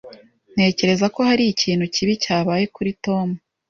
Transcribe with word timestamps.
Ntekereza 0.53 1.05
ko 1.15 1.19
hari 1.29 1.43
ikintu 1.53 1.85
kibi 1.93 2.13
cyabaye 2.23 2.65
kuri 2.75 2.91
Tom. 3.05 3.27